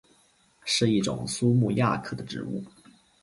[0.65, 2.63] 是一种苏木亚科的植物。